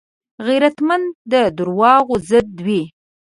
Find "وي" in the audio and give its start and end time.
2.65-2.81